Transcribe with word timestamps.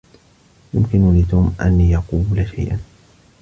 يمكن 0.73 1.19
لتوم 1.19 1.55
أن 1.61 1.81
يقول 1.81 2.47
شيئا. 2.55 2.79